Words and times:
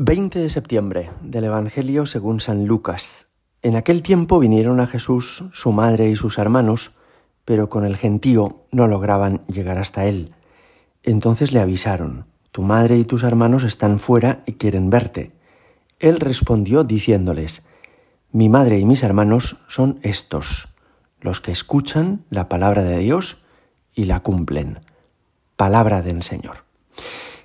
20 0.00 0.38
de 0.38 0.48
septiembre 0.48 1.10
del 1.22 1.42
Evangelio 1.42 2.06
según 2.06 2.38
San 2.38 2.66
Lucas. 2.66 3.30
En 3.62 3.74
aquel 3.74 4.04
tiempo 4.04 4.38
vinieron 4.38 4.78
a 4.78 4.86
Jesús 4.86 5.42
su 5.52 5.72
madre 5.72 6.08
y 6.08 6.14
sus 6.14 6.38
hermanos, 6.38 6.92
pero 7.44 7.68
con 7.68 7.84
el 7.84 7.96
gentío 7.96 8.62
no 8.70 8.86
lograban 8.86 9.40
llegar 9.48 9.76
hasta 9.76 10.04
él. 10.04 10.30
Entonces 11.02 11.50
le 11.50 11.58
avisaron, 11.58 12.26
Tu 12.52 12.62
madre 12.62 12.96
y 12.96 13.04
tus 13.04 13.24
hermanos 13.24 13.64
están 13.64 13.98
fuera 13.98 14.44
y 14.46 14.52
quieren 14.52 14.88
verte. 14.88 15.32
Él 15.98 16.20
respondió 16.20 16.84
diciéndoles, 16.84 17.64
Mi 18.30 18.48
madre 18.48 18.78
y 18.78 18.84
mis 18.84 19.02
hermanos 19.02 19.56
son 19.66 19.98
estos, 20.02 20.68
los 21.20 21.40
que 21.40 21.50
escuchan 21.50 22.24
la 22.30 22.48
palabra 22.48 22.84
de 22.84 22.98
Dios 22.98 23.38
y 23.96 24.04
la 24.04 24.20
cumplen. 24.20 24.78
Palabra 25.56 26.02
del 26.02 26.22
Señor. 26.22 26.58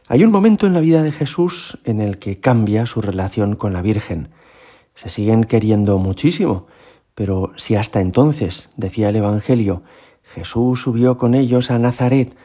Hay 0.08 0.26
un 0.26 0.32
momento 0.32 0.68
en 0.68 0.74
la 0.74 0.82
vida 0.82 1.02
de 1.02 1.14
Jesús 1.14 1.80
en 1.86 2.02
el 2.02 2.20
que 2.20 2.42
cambia 2.42 2.86
su 2.86 3.02
relación 3.02 3.56
con 3.56 3.72
la 3.72 3.82
Virgen. 3.82 4.30
Se 4.96 5.10
siguen 5.10 5.46
queriendo 5.46 5.98
muchísimo, 5.98 6.68
pero 7.16 7.52
si 7.56 7.76
hasta 7.76 8.02
entonces, 8.02 8.70
decía 8.76 9.10
el 9.10 9.16
Evangelio, 9.16 9.82
Jesús 10.24 10.82
subió 10.82 11.18
con 11.18 11.36
ellos 11.36 11.72
a 11.72 11.80
Nazaret 11.80 12.36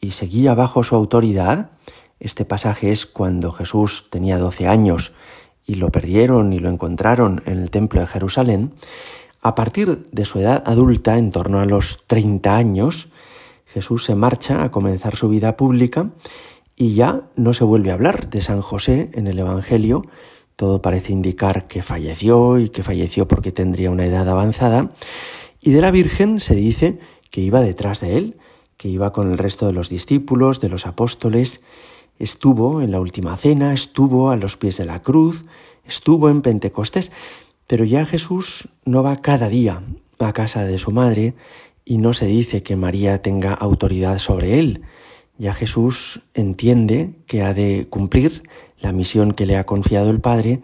y 0.00 0.12
seguía 0.12 0.54
bajo 0.54 0.84
su 0.84 0.94
autoridad, 0.94 1.72
este 2.18 2.46
pasaje 2.46 2.92
es 2.92 3.04
cuando 3.04 3.52
Jesús 3.52 4.06
tenía 4.10 4.38
doce 4.38 4.66
años 4.66 5.12
y 5.66 5.74
lo 5.74 5.90
perdieron 5.90 6.54
y 6.54 6.60
lo 6.60 6.70
encontraron 6.70 7.42
en 7.44 7.58
el 7.58 7.70
templo 7.70 8.00
de 8.00 8.06
Jerusalén, 8.06 8.72
a 9.42 9.54
partir 9.54 10.08
de 10.12 10.24
su 10.24 10.38
edad 10.38 10.62
adulta, 10.66 11.18
en 11.18 11.30
torno 11.30 11.60
a 11.60 11.66
los 11.66 12.04
30 12.06 12.56
años, 12.56 13.08
Jesús 13.66 14.04
se 14.04 14.14
marcha 14.14 14.62
a 14.62 14.70
comenzar 14.70 15.16
su 15.16 15.28
vida 15.28 15.56
pública 15.56 16.10
y 16.76 16.94
ya 16.94 17.22
no 17.36 17.54
se 17.54 17.64
vuelve 17.64 17.90
a 17.90 17.94
hablar 17.94 18.30
de 18.30 18.42
San 18.42 18.62
José 18.62 19.10
en 19.14 19.26
el 19.26 19.38
Evangelio. 19.38 20.06
Todo 20.56 20.82
parece 20.82 21.12
indicar 21.12 21.68
que 21.68 21.82
falleció 21.82 22.58
y 22.58 22.68
que 22.68 22.82
falleció 22.82 23.28
porque 23.28 23.52
tendría 23.52 23.90
una 23.90 24.06
edad 24.06 24.28
avanzada. 24.28 24.92
Y 25.60 25.72
de 25.72 25.80
la 25.80 25.90
Virgen 25.90 26.40
se 26.40 26.54
dice 26.54 26.98
que 27.30 27.40
iba 27.40 27.62
detrás 27.62 28.00
de 28.00 28.16
él, 28.16 28.36
que 28.76 28.88
iba 28.88 29.12
con 29.12 29.30
el 29.30 29.38
resto 29.38 29.66
de 29.66 29.72
los 29.72 29.88
discípulos, 29.88 30.60
de 30.60 30.68
los 30.68 30.86
apóstoles, 30.86 31.60
estuvo 32.18 32.82
en 32.82 32.90
la 32.90 33.00
última 33.00 33.36
cena, 33.36 33.72
estuvo 33.72 34.30
a 34.30 34.36
los 34.36 34.56
pies 34.56 34.76
de 34.76 34.84
la 34.84 35.02
cruz, 35.02 35.42
estuvo 35.86 36.28
en 36.28 36.42
Pentecostés, 36.42 37.12
pero 37.66 37.84
ya 37.84 38.06
Jesús 38.06 38.68
no 38.84 39.02
va 39.02 39.22
cada 39.22 39.48
día 39.48 39.82
a 40.18 40.32
casa 40.32 40.64
de 40.64 40.78
su 40.78 40.90
madre 40.90 41.34
y 41.84 41.98
no 41.98 42.12
se 42.12 42.26
dice 42.26 42.62
que 42.62 42.76
María 42.76 43.22
tenga 43.22 43.54
autoridad 43.54 44.18
sobre 44.18 44.58
él, 44.58 44.82
ya 45.42 45.54
Jesús 45.54 46.20
entiende 46.34 47.16
que 47.26 47.42
ha 47.42 47.52
de 47.52 47.88
cumplir 47.90 48.44
la 48.78 48.92
misión 48.92 49.32
que 49.32 49.44
le 49.44 49.56
ha 49.56 49.66
confiado 49.66 50.08
el 50.08 50.20
Padre 50.20 50.62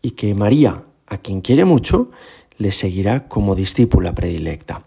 y 0.00 0.12
que 0.12 0.36
María, 0.36 0.84
a 1.08 1.18
quien 1.18 1.40
quiere 1.40 1.64
mucho, 1.64 2.12
le 2.56 2.70
seguirá 2.70 3.26
como 3.26 3.56
discípula 3.56 4.14
predilecta. 4.14 4.84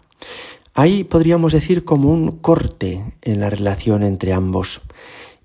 Hay, 0.72 1.04
podríamos 1.04 1.52
decir, 1.52 1.84
como 1.84 2.10
un 2.10 2.30
corte 2.30 3.04
en 3.20 3.40
la 3.40 3.50
relación 3.50 4.04
entre 4.04 4.32
ambos. 4.32 4.80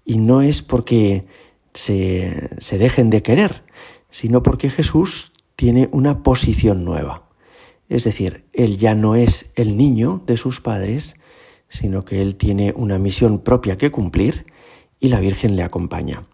Y 0.05 0.19
no 0.19 0.41
es 0.41 0.61
porque 0.61 1.25
se, 1.73 2.49
se 2.59 2.77
dejen 2.77 3.09
de 3.09 3.21
querer, 3.21 3.61
sino 4.09 4.41
porque 4.41 4.69
Jesús 4.69 5.33
tiene 5.57 5.89
una 5.91 6.23
posición 6.23 6.85
nueva. 6.85 7.23
Es 7.89 8.05
decir, 8.05 8.45
Él 8.53 8.77
ya 8.77 8.95
no 8.95 9.15
es 9.15 9.51
el 9.55 9.75
niño 9.75 10.23
de 10.25 10.37
sus 10.37 10.61
padres, 10.61 11.17
sino 11.71 12.05
que 12.05 12.21
él 12.21 12.35
tiene 12.35 12.73
una 12.75 12.99
misión 12.99 13.39
propia 13.39 13.77
que 13.77 13.91
cumplir 13.91 14.45
y 14.99 15.07
la 15.07 15.19
Virgen 15.19 15.55
le 15.55 15.63
acompaña. 15.63 16.25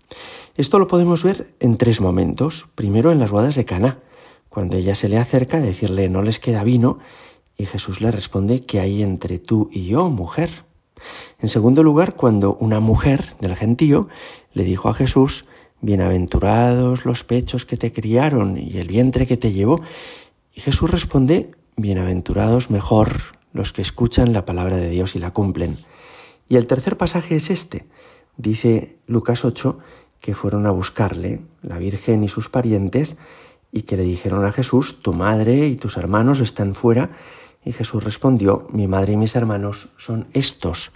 Esto 0.55 0.79
lo 0.79 0.87
podemos 0.87 1.23
ver 1.23 1.53
en 1.59 1.77
tres 1.77 2.01
momentos. 2.01 2.67
Primero 2.75 3.11
en 3.11 3.19
las 3.19 3.31
bodas 3.31 3.55
de 3.55 3.63
Cana, 3.63 3.99
cuando 4.49 4.75
ella 4.75 4.95
se 4.95 5.07
le 5.07 5.17
acerca 5.17 5.57
a 5.57 5.61
decirle 5.61 6.09
no 6.09 6.23
les 6.23 6.39
queda 6.39 6.63
vino 6.63 6.97
y 7.57 7.65
Jesús 7.65 8.01
le 8.01 8.11
responde 8.11 8.65
que 8.65 8.79
hay 8.79 9.03
entre 9.03 9.39
tú 9.39 9.69
y 9.71 9.85
yo, 9.85 10.09
mujer. 10.09 10.49
En 11.39 11.49
segundo 11.49 11.83
lugar, 11.83 12.15
cuando 12.15 12.55
una 12.55 12.79
mujer 12.79 13.35
del 13.39 13.55
gentío 13.55 14.09
le 14.53 14.63
dijo 14.63 14.89
a 14.89 14.95
Jesús, 14.95 15.45
bienaventurados 15.81 17.05
los 17.05 17.23
pechos 17.23 17.65
que 17.65 17.77
te 17.77 17.93
criaron 17.93 18.57
y 18.57 18.77
el 18.77 18.87
vientre 18.87 19.27
que 19.27 19.37
te 19.37 19.51
llevó, 19.51 19.81
y 20.53 20.61
Jesús 20.61 20.89
responde, 20.89 21.51
bienaventurados 21.75 22.71
mejor 22.71 23.36
los 23.57 23.73
que 23.73 23.81
escuchan 23.81 24.33
la 24.33 24.45
palabra 24.45 24.77
de 24.77 24.89
Dios 24.89 25.15
y 25.15 25.19
la 25.19 25.31
cumplen. 25.31 25.77
Y 26.47 26.55
el 26.57 26.67
tercer 26.67 26.95
pasaje 26.95 27.35
es 27.35 27.49
este. 27.49 27.87
Dice 28.37 28.99
Lucas 29.07 29.43
8 29.43 29.79
que 30.19 30.35
fueron 30.35 30.65
a 30.65 30.71
buscarle, 30.71 31.41
la 31.61 31.77
Virgen 31.77 32.23
y 32.23 32.27
sus 32.27 32.49
parientes, 32.49 33.17
y 33.71 33.81
que 33.81 33.97
le 33.97 34.03
dijeron 34.03 34.45
a 34.45 34.51
Jesús, 34.51 35.01
tu 35.01 35.13
madre 35.13 35.67
y 35.67 35.75
tus 35.75 35.97
hermanos 35.97 36.39
están 36.39 36.73
fuera. 36.73 37.11
Y 37.65 37.71
Jesús 37.73 38.03
respondió, 38.03 38.67
mi 38.71 38.87
madre 38.87 39.13
y 39.13 39.17
mis 39.17 39.35
hermanos 39.35 39.89
son 39.97 40.27
estos, 40.33 40.91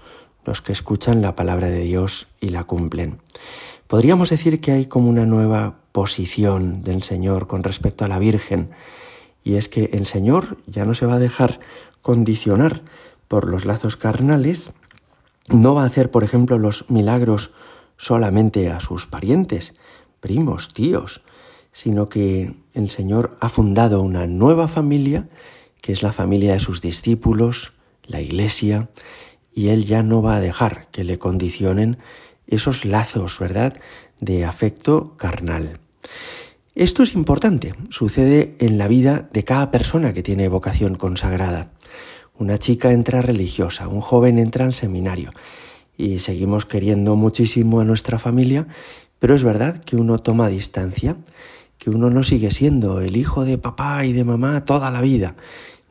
los 0.46 0.62
que 0.62 0.72
escuchan 0.72 1.22
la 1.22 1.36
palabra 1.36 1.68
de 1.68 1.82
Dios 1.82 2.28
y 2.40 2.50
la 2.50 2.64
cumplen. 2.64 3.22
Podríamos 3.88 4.30
decir 4.30 4.62
que 4.62 4.72
hay 4.72 4.86
como 4.86 5.10
una 5.10 5.26
nueva 5.26 5.80
posición 5.92 6.82
del 6.82 7.04
Señor 7.04 7.48
con 7.48 7.64
respecto 7.64 8.06
a 8.06 8.08
la 8.08 8.20
Virgen, 8.20 8.72
y 9.44 9.56
es 9.56 9.69
que 9.69 9.85
el 9.94 10.06
Señor 10.06 10.57
ya 10.68 10.85
no 10.85 10.94
se 10.94 11.06
va 11.06 11.16
a 11.16 11.19
dejar 11.19 11.59
condicionar 12.02 12.81
por 13.28 13.47
los 13.47 13.66
lazos 13.66 13.97
carnales, 13.97 14.72
no 15.47 15.75
va 15.75 15.84
a 15.84 15.88
hacer, 15.88 16.12
por 16.12 16.24
ejemplo, 16.24 16.59
los 16.59 16.90
milagros 16.90 17.52
solamente 17.97 18.69
a 18.69 18.79
sus 18.79 19.07
parientes, 19.07 19.75
primos, 20.19 20.74
tíos, 20.74 21.22
sino 21.72 22.09
que 22.09 22.56
el 22.74 22.90
Señor 22.90 23.38
ha 23.40 23.50
fundado 23.50 24.02
una 24.02 24.28
nueva 24.28 24.68
familia, 24.68 25.29
que 25.81 25.94
es 25.94 26.03
la 26.03 26.12
familia 26.12 26.53
de 26.53 26.59
sus 26.59 26.81
discípulos, 26.81 27.73
la 28.03 28.22
Iglesia, 28.22 28.90
y 29.53 29.69
Él 29.69 29.85
ya 29.85 30.03
no 30.03 30.22
va 30.22 30.35
a 30.35 30.41
dejar 30.41 30.88
que 30.91 31.03
le 31.03 31.19
condicionen 31.19 31.97
esos 32.47 32.85
lazos, 32.85 33.40
¿verdad?, 33.40 33.79
de 34.19 34.46
afecto 34.46 35.16
carnal. 35.18 35.79
Esto 36.81 37.03
es 37.03 37.14
importante, 37.14 37.75
sucede 37.92 38.56
en 38.58 38.80
la 38.80 38.88
vida 38.88 39.30
de 39.31 39.44
cada 39.44 39.69
persona 39.69 40.14
que 40.14 40.24
tiene 40.24 40.47
vocación 40.47 40.96
consagrada. 40.96 41.69
Una 42.40 42.58
chica 42.58 42.92
entra 42.92 43.22
religiosa, 43.22 43.88
un 43.88 44.02
joven 44.02 44.40
entra 44.40 44.66
al 44.66 44.74
seminario 44.74 45.31
y 45.96 46.22
seguimos 46.22 46.66
queriendo 46.66 47.16
muchísimo 47.16 47.81
a 47.81 47.86
nuestra 47.86 48.18
familia, 48.18 48.66
pero 49.20 49.36
es 49.36 49.44
verdad 49.44 49.84
que 49.84 49.96
uno 49.96 50.18
toma 50.18 50.47
distancia, 50.47 51.18
que 51.78 51.91
uno 51.91 52.09
no 52.09 52.24
sigue 52.24 52.50
siendo 52.50 53.00
el 53.00 53.16
hijo 53.16 53.46
de 53.46 53.59
papá 53.59 54.03
y 54.03 54.12
de 54.12 54.24
mamá 54.24 54.66
toda 54.66 54.90
la 54.90 55.02
vida, 55.02 55.36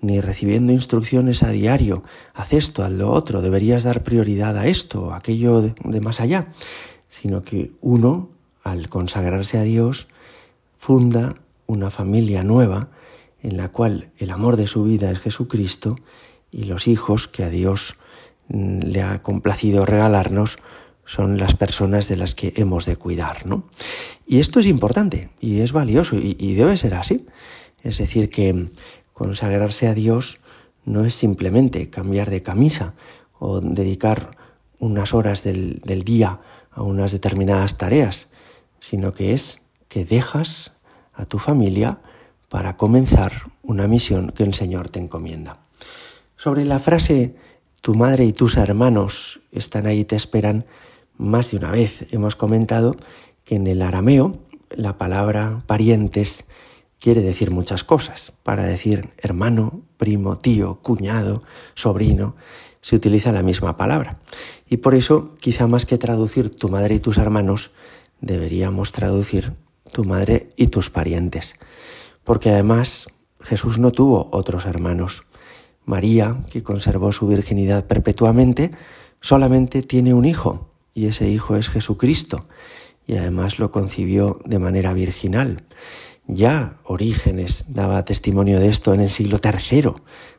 ni 0.00 0.20
recibiendo 0.20 0.72
instrucciones 0.72 1.44
a 1.44 1.50
diario, 1.50 2.02
haz 2.34 2.52
esto, 2.52 2.82
haz 2.82 2.90
lo 2.90 3.12
otro, 3.12 3.42
deberías 3.42 3.84
dar 3.84 4.02
prioridad 4.02 4.58
a 4.58 4.66
esto, 4.66 5.14
aquello 5.14 5.62
de, 5.62 5.72
de 5.84 6.00
más 6.00 6.18
allá, 6.18 6.48
sino 7.08 7.42
que 7.42 7.70
uno, 7.80 8.30
al 8.64 8.88
consagrarse 8.88 9.56
a 9.56 9.62
Dios, 9.62 10.08
funda 10.80 11.34
una 11.66 11.90
familia 11.90 12.42
nueva 12.42 12.88
en 13.42 13.58
la 13.58 13.68
cual 13.68 14.12
el 14.16 14.30
amor 14.30 14.56
de 14.56 14.66
su 14.66 14.82
vida 14.82 15.10
es 15.10 15.18
Jesucristo 15.18 15.96
y 16.50 16.64
los 16.64 16.88
hijos 16.88 17.28
que 17.28 17.44
a 17.44 17.50
Dios 17.50 17.96
mm, 18.48 18.78
le 18.84 19.02
ha 19.02 19.22
complacido 19.22 19.84
regalarnos 19.84 20.56
son 21.04 21.36
las 21.36 21.54
personas 21.54 22.08
de 22.08 22.16
las 22.16 22.34
que 22.34 22.54
hemos 22.56 22.86
de 22.86 22.96
cuidar, 22.96 23.44
¿no? 23.44 23.64
Y 24.26 24.40
esto 24.40 24.58
es 24.58 24.64
importante 24.66 25.28
y 25.38 25.60
es 25.60 25.72
valioso 25.72 26.16
y, 26.16 26.54
debe 26.54 26.78
ser 26.78 26.94
así. 26.94 27.26
Es 27.82 27.98
decir, 27.98 28.30
que 28.30 28.70
consagrarse 29.12 29.86
a 29.86 29.92
Dios 29.92 30.40
no 30.86 31.04
es 31.04 31.14
simplemente 31.14 31.90
cambiar 31.90 32.30
de 32.30 32.42
camisa 32.42 32.94
o 33.38 33.60
dedicar 33.60 34.38
unas 34.78 35.12
horas 35.12 35.42
del, 35.42 35.82
del 35.84 36.04
día 36.04 36.40
a 36.70 36.82
unas 36.82 37.12
determinadas 37.12 37.76
tareas, 37.76 38.28
sino 38.78 39.12
que 39.12 39.34
es 39.34 39.59
que 39.90 40.06
dejas 40.06 40.72
a 41.12 41.26
tu 41.26 41.38
familia 41.38 41.98
para 42.48 42.78
comenzar 42.78 43.50
una 43.62 43.86
misión 43.86 44.30
que 44.30 44.44
el 44.44 44.54
Señor 44.54 44.88
te 44.88 45.00
encomienda. 45.00 45.58
Sobre 46.36 46.64
la 46.64 46.78
frase 46.78 47.34
tu 47.82 47.94
madre 47.94 48.24
y 48.24 48.32
tus 48.32 48.56
hermanos 48.56 49.40
están 49.52 49.86
ahí 49.86 50.00
y 50.00 50.04
te 50.04 50.16
esperan, 50.16 50.64
más 51.18 51.50
de 51.50 51.58
una 51.58 51.70
vez 51.70 52.06
hemos 52.12 52.36
comentado 52.36 52.96
que 53.44 53.56
en 53.56 53.66
el 53.66 53.82
arameo 53.82 54.38
la 54.70 54.96
palabra 54.96 55.62
parientes 55.66 56.44
quiere 56.98 57.20
decir 57.20 57.50
muchas 57.50 57.82
cosas. 57.82 58.32
Para 58.42 58.64
decir 58.64 59.10
hermano, 59.18 59.82
primo, 59.96 60.38
tío, 60.38 60.80
cuñado, 60.82 61.42
sobrino, 61.74 62.36
se 62.80 62.96
utiliza 62.96 63.32
la 63.32 63.42
misma 63.42 63.76
palabra. 63.76 64.20
Y 64.68 64.78
por 64.78 64.94
eso, 64.94 65.34
quizá 65.40 65.66
más 65.66 65.84
que 65.84 65.98
traducir 65.98 66.50
tu 66.50 66.68
madre 66.68 66.94
y 66.94 67.00
tus 67.00 67.18
hermanos, 67.18 67.72
deberíamos 68.20 68.92
traducir 68.92 69.54
tu 69.90 70.04
madre 70.04 70.50
y 70.56 70.68
tus 70.68 70.90
parientes. 70.90 71.56
Porque 72.24 72.50
además 72.50 73.08
Jesús 73.40 73.78
no 73.78 73.90
tuvo 73.92 74.28
otros 74.32 74.66
hermanos. 74.66 75.24
María, 75.84 76.44
que 76.50 76.62
conservó 76.62 77.12
su 77.12 77.26
virginidad 77.26 77.86
perpetuamente, 77.86 78.70
solamente 79.20 79.82
tiene 79.82 80.14
un 80.14 80.24
hijo, 80.24 80.70
y 80.94 81.06
ese 81.06 81.28
hijo 81.28 81.56
es 81.56 81.68
Jesucristo. 81.68 82.46
y 83.06 83.16
además 83.16 83.58
lo 83.58 83.72
concibió 83.72 84.38
de 84.44 84.60
manera 84.60 84.92
virginal. 84.92 85.64
Ya 86.28 86.78
Orígenes 86.84 87.64
daba 87.66 88.04
testimonio 88.04 88.60
de 88.60 88.68
esto 88.68 88.94
en 88.94 89.00
el 89.00 89.10
siglo 89.10 89.40
III, 89.42 89.94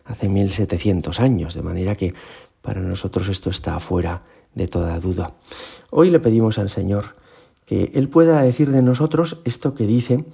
hace 0.06 0.30
1700 0.30 1.20
años, 1.20 1.54
de 1.54 1.64
manera 1.64 1.96
que 1.96 2.14
para 2.62 2.80
nosotros 2.80 3.28
esto 3.28 3.50
está 3.50 3.78
fuera 3.82 4.24
de 4.56 4.68
toda 4.68 4.98
duda. 5.02 5.34
Hoy 5.90 6.12
le 6.12 6.22
pedimos 6.22 6.60
al 6.60 6.70
Señor 6.70 7.16
que 7.66 7.92
Él 7.96 8.10
pueda 8.10 8.42
decir 8.42 8.72
de 8.72 8.82
nosotros 8.82 9.40
esto 9.46 9.76
que 9.76 9.88
dice 9.88 10.26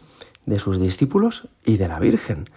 de 0.45 0.59
sus 0.59 0.79
discípulos 0.79 1.49
y 1.65 1.77
de 1.77 1.87
la 1.87 1.99
Virgen. 1.99 2.49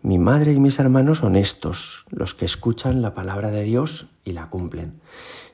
Mi 0.00 0.18
madre 0.18 0.52
y 0.52 0.58
mis 0.58 0.78
hermanos 0.78 1.18
son 1.18 1.36
estos, 1.36 2.06
los 2.10 2.34
que 2.34 2.44
escuchan 2.44 3.02
la 3.02 3.14
palabra 3.14 3.50
de 3.50 3.62
Dios 3.62 4.08
y 4.24 4.32
la 4.32 4.48
cumplen. 4.48 5.00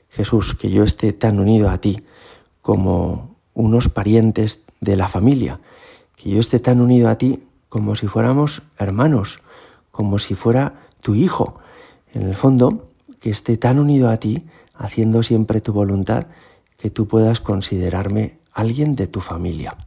Jesús, 0.09 0.55
que 0.55 0.69
yo 0.71 0.83
esté 0.83 1.13
tan 1.13 1.39
unido 1.39 1.69
a 1.69 1.79
ti 1.79 2.03
como 2.61 3.35
unos 3.53 3.89
parientes 3.89 4.63
de 4.81 4.95
la 4.95 5.07
familia, 5.07 5.59
que 6.15 6.29
yo 6.31 6.39
esté 6.39 6.59
tan 6.59 6.81
unido 6.81 7.09
a 7.09 7.17
ti 7.17 7.43
como 7.69 7.95
si 7.95 8.07
fuéramos 8.07 8.63
hermanos, 8.77 9.39
como 9.91 10.17
si 10.17 10.33
fuera 10.33 10.87
tu 11.01 11.13
hijo. 11.13 11.59
En 12.13 12.23
el 12.23 12.35
fondo, 12.35 12.89
que 13.19 13.29
esté 13.29 13.57
tan 13.57 13.79
unido 13.79 14.09
a 14.09 14.17
ti, 14.17 14.39
haciendo 14.73 15.21
siempre 15.23 15.61
tu 15.61 15.73
voluntad, 15.73 16.27
que 16.77 16.89
tú 16.89 17.07
puedas 17.07 17.39
considerarme 17.39 18.38
alguien 18.53 18.95
de 18.95 19.07
tu 19.07 19.21
familia. 19.21 19.77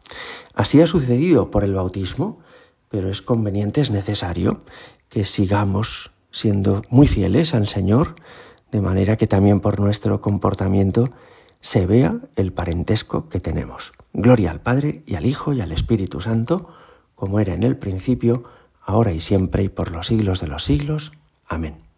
Así 0.54 0.80
ha 0.80 0.86
sucedido 0.86 1.50
por 1.50 1.64
el 1.64 1.74
bautismo, 1.74 2.40
pero 2.88 3.10
es 3.10 3.22
conveniente, 3.22 3.80
es 3.80 3.90
necesario 3.90 4.60
que 5.08 5.24
sigamos 5.24 6.10
siendo 6.30 6.82
muy 6.88 7.06
fieles 7.06 7.54
al 7.54 7.68
Señor, 7.68 8.14
de 8.70 8.80
manera 8.80 9.16
que 9.16 9.26
también 9.26 9.60
por 9.60 9.80
nuestro 9.80 10.20
comportamiento 10.20 11.10
se 11.60 11.86
vea 11.86 12.18
el 12.36 12.52
parentesco 12.52 13.28
que 13.28 13.40
tenemos. 13.40 13.92
Gloria 14.12 14.50
al 14.50 14.60
Padre 14.60 15.02
y 15.06 15.14
al 15.14 15.26
Hijo 15.26 15.52
y 15.52 15.60
al 15.60 15.72
Espíritu 15.72 16.20
Santo, 16.20 16.68
como 17.14 17.38
era 17.40 17.54
en 17.54 17.62
el 17.62 17.76
principio, 17.76 18.44
ahora 18.80 19.12
y 19.12 19.20
siempre 19.20 19.62
y 19.62 19.68
por 19.68 19.90
los 19.92 20.08
siglos 20.08 20.40
de 20.40 20.48
los 20.48 20.64
siglos. 20.64 21.12
Amén. 21.46 21.91